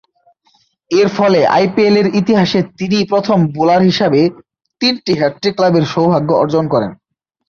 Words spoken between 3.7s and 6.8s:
হিসেবে তিনটি হ্যাট্রিক লাভের সৌভাগ্য অর্জন